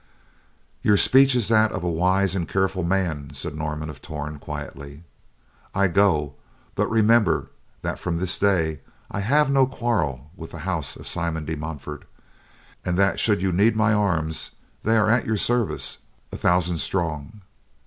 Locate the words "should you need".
13.19-13.75